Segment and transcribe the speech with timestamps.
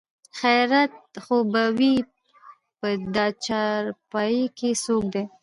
[0.39, 1.95] خېرت خو به وي
[2.79, 5.23] په دا چارپايي کې څوک دي?